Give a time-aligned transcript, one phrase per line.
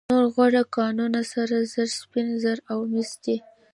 [0.09, 3.35] نور غوره کانونه سره زر، سپین زر او مس دي.